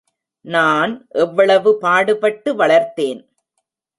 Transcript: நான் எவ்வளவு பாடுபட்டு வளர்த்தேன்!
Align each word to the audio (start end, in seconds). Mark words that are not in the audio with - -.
நான் 0.45 0.93
எவ்வளவு 1.15 1.71
பாடுபட்டு 1.77 2.49
வளர்த்தேன்! 2.55 3.21